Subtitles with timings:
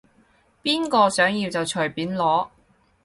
[0.63, 2.49] 邊個想要就隨便攞